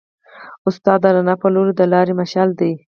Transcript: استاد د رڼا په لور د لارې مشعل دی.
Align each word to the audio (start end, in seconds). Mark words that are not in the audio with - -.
استاد 0.67 0.99
د 1.03 1.05
رڼا 1.15 1.35
په 1.41 1.47
لور 1.53 1.67
د 1.79 1.81
لارې 1.93 2.13
مشعل 2.21 2.49
دی. 2.59 2.71